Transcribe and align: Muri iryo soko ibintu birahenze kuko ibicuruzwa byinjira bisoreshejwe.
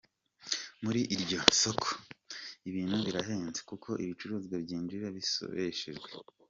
Muri 0.83 1.01
iryo 1.15 1.39
soko 1.61 1.89
ibintu 2.69 2.95
birahenze 3.05 3.59
kuko 3.69 3.89
ibicuruzwa 4.03 4.55
byinjira 4.65 5.05
bisoreshejwe. 5.17 6.09